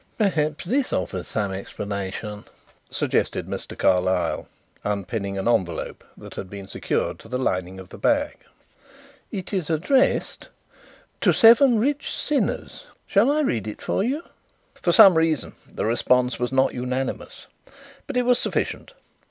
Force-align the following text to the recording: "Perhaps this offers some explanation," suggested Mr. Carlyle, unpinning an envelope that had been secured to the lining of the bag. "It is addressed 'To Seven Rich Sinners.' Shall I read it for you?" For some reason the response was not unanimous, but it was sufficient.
"Perhaps 0.17 0.65
this 0.65 0.91
offers 0.91 1.27
some 1.27 1.51
explanation," 1.53 2.43
suggested 2.89 3.45
Mr. 3.45 3.77
Carlyle, 3.77 4.47
unpinning 4.83 5.37
an 5.37 5.47
envelope 5.47 6.03
that 6.17 6.33
had 6.33 6.49
been 6.49 6.67
secured 6.67 7.19
to 7.19 7.27
the 7.27 7.37
lining 7.37 7.79
of 7.79 7.89
the 7.89 7.99
bag. 7.99 8.39
"It 9.31 9.53
is 9.53 9.69
addressed 9.69 10.49
'To 11.21 11.31
Seven 11.31 11.77
Rich 11.77 12.11
Sinners.' 12.15 12.85
Shall 13.05 13.31
I 13.31 13.41
read 13.41 13.67
it 13.67 13.79
for 13.79 14.03
you?" 14.03 14.23
For 14.73 14.91
some 14.91 15.15
reason 15.19 15.53
the 15.71 15.85
response 15.85 16.39
was 16.39 16.51
not 16.51 16.73
unanimous, 16.73 17.45
but 18.07 18.17
it 18.17 18.23
was 18.25 18.39
sufficient. 18.39 18.93